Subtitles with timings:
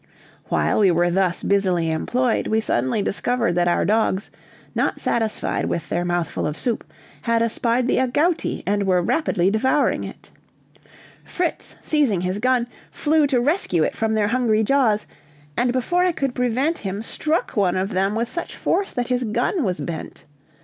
[0.45, 4.31] While we were thus busily employed, we suddenly discovered that our dogs,
[4.73, 6.83] not satisfied with their mouthful of soup,
[7.21, 10.31] had espied the agouti, and were rapidly devouring it.
[11.23, 15.05] Fritz, seizing his gun, flew to rescue it from their hungry jaws,
[15.55, 19.23] and before I could prevent him, struck one of them with such force that his
[19.23, 20.25] gun was bent.